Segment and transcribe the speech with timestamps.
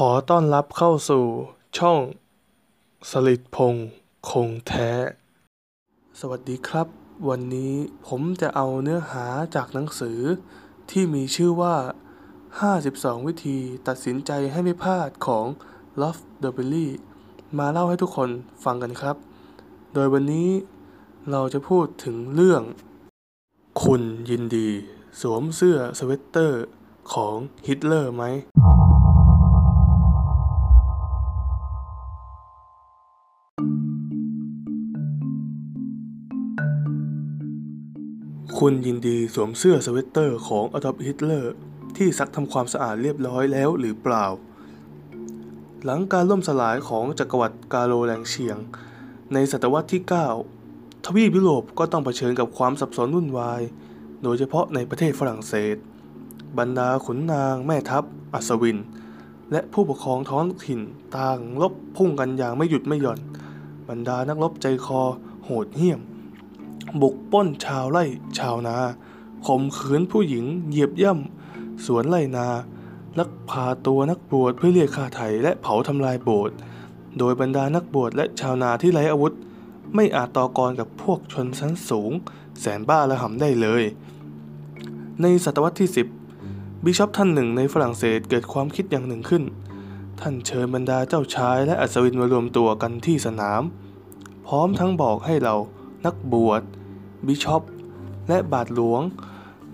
[0.00, 1.24] ขอต้อนรับเข้าสู่
[1.78, 2.00] ช่อง
[3.10, 3.74] สลิดพง
[4.30, 4.90] คงแท้
[6.20, 6.86] สวัสดีครับ
[7.28, 7.74] วันนี้
[8.06, 10.18] ผมจะเอาเนื้อหาจากหนังสือ
[10.90, 11.76] ที่มีชื่อว่า
[12.52, 15.46] 52 วิธีตัดสินใจให้ไม่พลาดของ
[16.00, 16.88] Love d e b e l l y
[17.58, 18.30] มาเล่าให้ทุกคน
[18.64, 19.16] ฟังกันครับ
[19.94, 20.48] โดยวันนี้
[21.30, 22.62] เราจะพูดถึงเรื่อง
[23.82, 24.68] คุณยินดี
[25.20, 26.62] สวมเสื้อสเวตเตอร์
[27.12, 27.36] ของ
[27.66, 28.24] ฮิตเลอร์ไหม
[38.60, 41.54] คุณยินดีสวมเสื้อสเวตเตอร์ของอดอล์ฟฮิตเลอร์
[41.96, 44.26] ที่ซักทำความสะอาดเรียบร้อยแล้วหรือเปล่า
[45.84, 48.58] หลังการล่มสลายของจักรวรรดิกาโรแล็งเฌียง
[49.32, 50.02] ในศตวรรษที่
[50.54, 53.60] 9 ทวีปยุโรปก็ต้องเผชิญกับความสับสนวุ่นวาย
[54.22, 55.76] โดยเฉพาะในประเทศฝรั่งเศส
[56.58, 58.78] บรรดาขุนนางแม่ทัพ อัศวิน
[59.52, 60.80] และผู้ปกครองท้องถิ่น
[61.16, 63.18] ต่างลบพุ่งกันอย่างไม่หยุดไม่หย่อน
[63.88, 65.00] บรรดานักรบใจคอ
[65.44, 66.00] โหดเหี้ยม
[67.02, 68.04] บุกป้นชาวไร่
[68.38, 68.76] ชาวนา
[69.46, 72.46] ข่มขืนผู้หญิงเหยียบย่ำสวนไร่นา
[73.18, 76.56] ลักพาตัวนักบวชเพื่อเรียกค่าไถ่และเผาทำลายโบสถ์
[77.18, 79.32] โดยบรรดานักบวชและชาวนาที่ไร้อาวุธ
[79.94, 82.12] ไม่อาจต่อกรกับพวกชนชั้นสูง
[82.60, 83.82] แสนบ้าและหำได้เลย
[85.22, 85.90] ในศตวรรษที่
[86.36, 89.42] 10 บิชอปท่านหนึ่งในฝรั่งเศสเกิดความคิดอย่างหนึ่งขึ้น
[90.20, 93.62] ท่านเชิญบรรดาเจ้าชายและอัศวินมารวมตัวกันที่สนาม
[94.46, 95.54] พร้อมทั้งบอกให้เรา
[96.06, 96.62] นักบวช
[97.28, 97.62] บิชอป
[98.28, 99.02] และบาทหลวง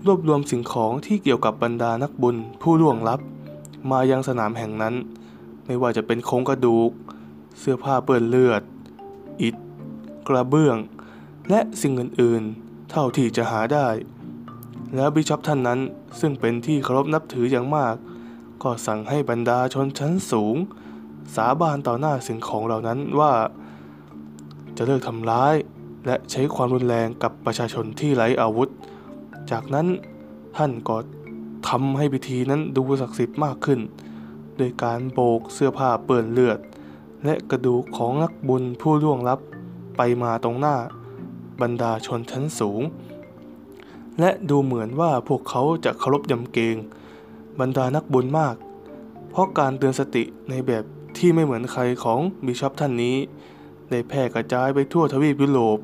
[0.05, 3.19] รวบรวมสิ่งของที่เกี่ยวกับบรรดานักบุญผู้ล่วงลับ
[3.91, 4.95] มายังสนามแห่งนั้น
[5.65, 6.91] ไม่ว่าจะเป็นโครงกระดูก
[7.59, 8.61] เสื้อผ้าเปื้อนเลือด
[9.41, 9.55] อิฐ
[10.27, 10.77] กระเบื้อง
[11.49, 13.87] และสิ่งอื่นๆ เท่าที่จะหาได้
[14.95, 15.79] แล้วบิชอปท่านนั้น
[16.19, 17.95] ซึ่งเป็นที่เคารพนับถืออย่างมาก
[18.63, 20.55] ก็สั่งให้บรรดาชนชั้นสูง
[21.35, 23.33] สาบานต่อหน้าสิ่งของเหล่านั้นว่า
[24.77, 25.55] จะเลิกทำร้าย
[26.05, 28.69] และใช้ความรุนแรงกับประชาชนที่ไร้อาวุธ
[29.51, 29.87] จากนั้น
[30.57, 30.97] ท่านก็
[31.69, 33.79] ทำให้พิธีนั้นดูศักดิ์สิทธิ์มากขึ้น
[34.57, 36.59] โดยการโบกเสื้อผ้าเปื้อนเลือด
[37.25, 39.39] และกระดูกของนักบุญผู้ล่วงลับ
[39.97, 40.75] ไปมาตรงหน้า
[41.61, 42.81] บรรดาชนชั้นสูง
[44.19, 46.75] และดูเหมือนว่าพวกเขาจะเคารพยำเกรง
[47.59, 48.55] บรรดานักบุญมาก
[49.29, 50.83] เพราะการเตือนสติในแบบ
[51.17, 53.15] ที่ไม่เหมือนใครของบิชอปท่านนี้
[53.91, 55.79] ได้แพร่กระจายไปทั่วทวีปยุโรป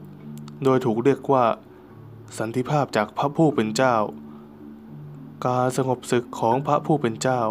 [0.63, 1.45] โดยถูกเรียกว่า
[2.37, 3.95] สันติภาพจากพระผู้เป็นเจ้า
[5.45, 7.41] การสงบศึกของพระผู้เป็นเจ้า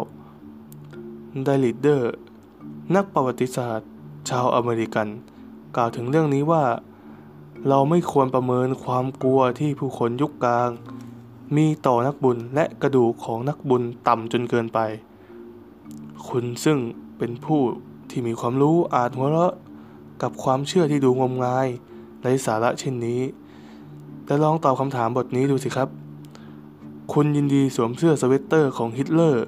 [1.43, 2.13] ไดลิดเดอร์
[2.95, 3.89] นักประวัติศาสตร์
[4.29, 5.07] ชาวอเมริกัน
[5.75, 6.65] กล่าวถึงเรื่องนี้ว่า
[7.69, 10.69] เราไม่ควรประเมินความกลัวที่ผู้คนยุคกลาง
[11.55, 14.79] มีต่อนักบุญและกระดูกของนักบุญต่ำจนเกินไป
[16.27, 16.77] คุณซึ่ง
[17.17, 17.61] เป็นผู้
[18.09, 19.53] ที่มีความรู้อาจหัวเราะ
[20.21, 21.67] กับความเชื่อที่ดูงมงาย
[22.21, 23.21] ไร้สาระเช่นนี้
[24.25, 25.89] แต่ลองตอบคำถามบทนี้ดูสิครับ
[27.13, 29.45] คุณยินดีสวมเสื้อสเวตเตอร์ของฮิตเลอร์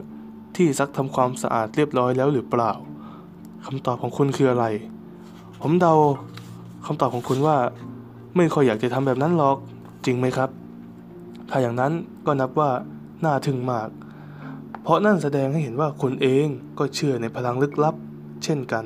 [0.56, 2.72] ที่ซักทำความสะอาดเรียบร้อยแล้วหรือเปล่า
[3.66, 4.66] คำตอบของคุณคืออะไร
[5.62, 5.94] ผมเดา
[6.86, 7.58] คำตอบของคุณว่า
[8.36, 9.58] ไม่ค่อยอยากจะทำแบบนั้นหรอก
[10.06, 10.50] จริงไหมครับ
[11.50, 11.92] ถ้าอย่างนั้น
[12.26, 12.72] ก็นับว่า
[13.26, 13.90] น่าทึ่งมาก
[14.82, 16.48] เพราะนั่นแสดงให้เห็นว่าคุณเอง
[16.80, 17.96] ก็เชื่อในพลังลึกลับ
[18.44, 18.86] เช่นกัน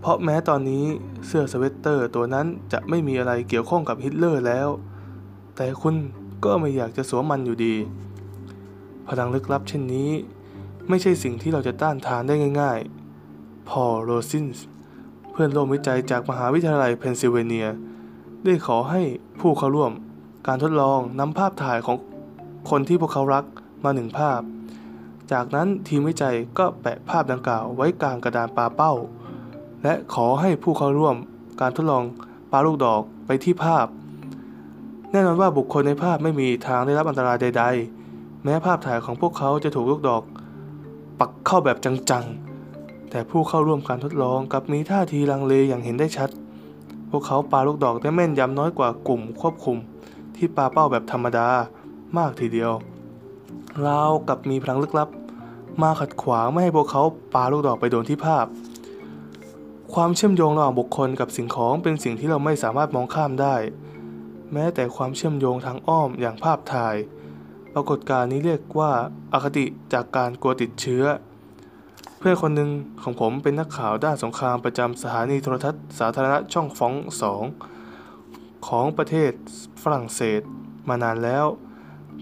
[0.00, 0.84] เพราะแม้ตอนนี้
[1.26, 4.68] เสื้อสเวตเตอร์ตัวนั้นจะไม่มีอะไรเกี่ยวข้องกับฮิตเลอร์แล้ว
[5.56, 5.94] แต่คุณ
[6.44, 7.74] ก็ไม่อยากจะสวมมันอยู่ดี
[9.08, 10.10] พลังลึกลับเช่นนี้
[10.88, 14.66] ไม่ใช่สิ่งที่เราจะต้านทานได้ง่ายๆ พอลโรซินส์
[15.30, 17.68] เพื่อนร่วมวิจัยจากมหาวิทยาลัยเพนซิลเวเนีย
[18.44, 19.02] ได้ขอให้
[19.40, 19.92] ผู้เข้าร่วม
[20.46, 21.96] การทดลองนำภาพถ่ายของ
[22.70, 23.44] คนที่พวกเขารัก
[23.84, 24.40] มาหนึ่งภาพ
[25.32, 28.92] จากนั้นทีมวิจัยก็แปะภาพดังกล่าวไว้กลางกระดานปาเป้า
[29.82, 31.16] และขอให้ผู้เข้าร่วม
[31.60, 32.04] การทดลอง
[32.52, 33.86] ปาลูกดอกไปที่ภาพ
[35.10, 37.64] แน่นอนว่าบุคคลในภาพไม่มีทางได้รับอันตรายใด
[38.04, 40.22] ๆ แม้ภาพถ่ายของพวกเขาจะถูกลูกดอก
[41.18, 46.30] ปักเข้าแบบจังๆ แต่ผู้เข้าร่วมการทดลองกลับมีท่าทีลังเลอย่างเห็นได้ชัด
[47.10, 49.76] พวกเขาปาลูกดอกได้แม่นยำน้อยกว่ากลุ่มควบคุม
[50.36, 51.48] ที่ปาเป้าแบบธรรมดา
[52.18, 52.72] มากทีเดียว
[53.86, 55.08] ราวกับมีพลังลึกลับ
[55.82, 57.02] มาขัดขวางไม่ให้พวกเขา
[57.34, 58.46] ปาลูกดอกไปโดนที่ภาพ
[60.00, 63.56] ความเชื่อมโยงระหว่างบุคคลกับสิ่งของเป็นสิ่งที่เราไม่สามารถมองข้ามได้
[64.52, 66.96] แม้แต่ความเชื่อมโยงทางอ้อมอย่างภาพถ่าย
[67.74, 68.92] ปรากฏการณ์นี้เรียกว่า
[69.32, 71.04] อาคติจากการกลัวติดเชื้อ
[72.18, 72.70] เพื่อนคนหนึ่ง
[73.02, 77.42] ของผมเป็นนักข่าวด้านสงครามประจำสถานีโทรทัศน์สาธารณะช่องฟองสอง
[78.68, 79.32] ของประเทศ
[79.82, 80.40] ฝรั่งเศส
[80.88, 81.46] มานานแล้ว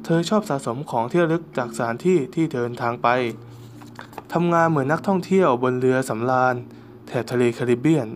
[0.05, 3.09] เธอชอบสะสมของที่ระลึกจากสถานที่ที่เดินทางไป
[4.33, 6.57] ทำงานเหมือนนักท่องเที่ยวบนเรือสำราญ
[7.15, 8.09] ถบทะเลแคริบเบียน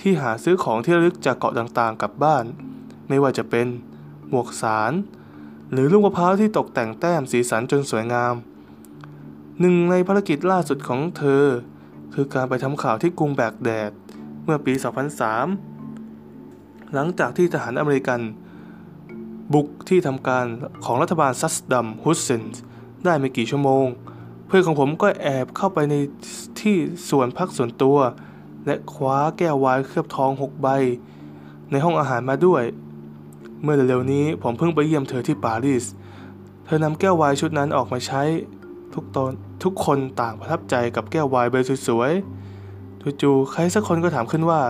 [0.00, 2.44] ที่หาซื้อของที่ระลึกจากเกาะต่างๆกลับบ้าน
[3.08, 3.66] ไม่ว่าจะเป็น
[4.30, 4.92] หมวกสาร
[5.72, 8.34] หรือลูกมะพร้าวที่ตกแต่งแต้มสีสันจนสวยงาม
[9.60, 11.44] หนึ่งในภารกิจล่าสุดของเธอ
[12.14, 13.90] คือการไปทำข่าวที่กรุงแบกแดด
[14.44, 14.74] เมื่อปี
[15.98, 18.20] 2003 หลังจากที่ทหารอเมริกัน
[19.54, 20.46] บุกที่ทำการ
[20.84, 22.42] ของรัฐบาลซัสดัมฮุสเซน
[23.04, 23.86] ได้ไม่กี่ชั่วโมง
[24.48, 25.94] เพื่อนของผมก็แอบเข้าไปใน
[26.60, 26.76] ที่
[27.10, 27.98] ส่วนพักส่วนตัว
[28.66, 30.68] และคว้าแก้วไวน์เคลือบทองหกใบ
[31.70, 32.62] ในห้องอาหารมาด้วย
[33.62, 35.84] เมื่อเร็วๆนี้ผมเพิ่งไปเยี่ยมเธอที่ปารีส
[36.64, 38.22] เธอนำแก้วไวน์ชุดนั้นออกมาใช้
[38.94, 39.32] ทุกตอน
[39.64, 41.56] ทุกคนต่างประทับใจกับแก้วไวน์ใบ
[41.86, 44.60] สวยๆจู่ๆใครสักคนก็ถามขึ้นว่า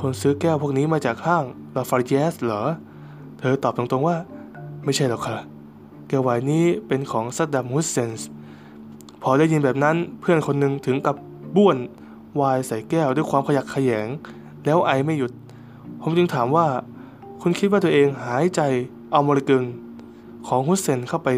[0.00, 1.44] คนซื้อแก้วพวกนี้มาจากห้าง
[1.76, 2.62] ลาฟาเยสเหรอ
[3.38, 4.16] เธอตอบตรงๆว่า
[4.84, 5.38] ไม่ใช่หรอกค่ะ
[6.08, 8.28] แก้วไวน์นี้เป็นของซัดดัมฮุสเซนส์
[9.26, 11.16] พอได้ยินแบบนั้นเพื่อนคนหนึ่งถึงกับ
[11.56, 11.76] บ้วน
[12.36, 14.08] ไวน์ใส่แก้วด้วยความขยักขยง
[14.64, 15.32] แล้วไอไม่หยุด
[16.02, 16.66] ผมจึงถามว่า
[17.42, 18.60] คุณคิดว่าตัวเองหายใจ
[19.12, 19.62] เอาโมเลกุล
[20.46, 21.28] ของฮุสเซนเข้าไป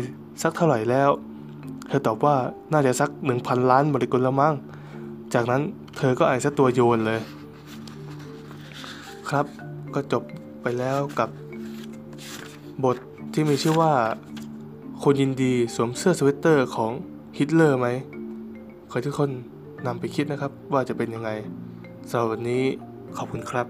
[0.43, 1.11] สักเท่าไหร่แล้ว
[1.89, 2.37] เธอตอบว่า
[2.73, 4.55] น่าจะสักหนึ่งพันล้านโมเลกุลแล้วมั้ง
[5.35, 5.63] จากนั้น
[5.97, 7.21] เธอก็ไอซะตัวโยนเลย
[9.29, 9.47] ครับ
[9.95, 10.23] ก็จบ
[10.63, 11.29] ไปแล้วกับ
[12.85, 12.97] บท
[13.33, 13.93] ที่มีชื่อว่า
[15.03, 16.93] คุณยินดีสวมเสื้อสเวตเตอร์ของ
[17.41, 17.89] ฮิตเลอร์ไหม
[18.91, 19.31] ขอให้ทุกคน
[19.87, 21.31] นำไปคิดนะครับว่าจะเป็นยังไง
[22.11, 22.63] สำหรับวันนี้
[23.17, 23.67] ขอบคุณครับ